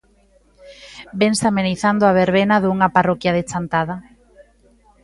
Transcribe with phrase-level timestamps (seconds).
[1.21, 3.95] Vense amenizando a verbena dunha parroquia de Chantada?